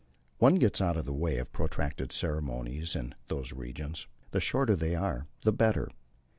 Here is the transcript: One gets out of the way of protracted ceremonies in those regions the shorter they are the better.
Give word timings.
One 0.39 0.55
gets 0.55 0.81
out 0.81 0.97
of 0.97 1.05
the 1.05 1.13
way 1.13 1.37
of 1.37 1.51
protracted 1.53 2.11
ceremonies 2.11 2.95
in 2.95 3.13
those 3.27 3.53
regions 3.53 4.07
the 4.31 4.39
shorter 4.39 4.75
they 4.75 4.95
are 4.95 5.27
the 5.43 5.53
better. 5.53 5.89